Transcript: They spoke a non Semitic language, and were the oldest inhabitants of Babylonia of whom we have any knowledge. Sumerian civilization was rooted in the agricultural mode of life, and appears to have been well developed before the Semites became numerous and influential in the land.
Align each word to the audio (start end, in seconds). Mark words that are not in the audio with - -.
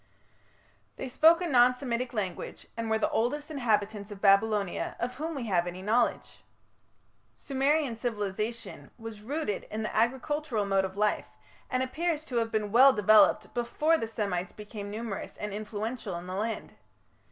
They 0.95 1.07
spoke 1.07 1.41
a 1.41 1.47
non 1.47 1.75
Semitic 1.75 2.11
language, 2.11 2.65
and 2.75 2.89
were 2.89 2.97
the 2.97 3.11
oldest 3.11 3.51
inhabitants 3.51 4.09
of 4.09 4.19
Babylonia 4.19 4.95
of 4.99 5.13
whom 5.13 5.35
we 5.35 5.45
have 5.45 5.67
any 5.67 5.83
knowledge. 5.83 6.43
Sumerian 7.37 7.95
civilization 7.95 8.89
was 8.97 9.21
rooted 9.21 9.67
in 9.69 9.83
the 9.83 9.95
agricultural 9.95 10.65
mode 10.65 10.85
of 10.85 10.97
life, 10.97 11.27
and 11.69 11.83
appears 11.83 12.25
to 12.25 12.37
have 12.37 12.51
been 12.51 12.71
well 12.71 12.93
developed 12.93 13.53
before 13.53 13.95
the 13.95 14.07
Semites 14.07 14.51
became 14.51 14.89
numerous 14.89 15.37
and 15.37 15.53
influential 15.53 16.15
in 16.15 16.25
the 16.25 16.33
land. 16.33 16.73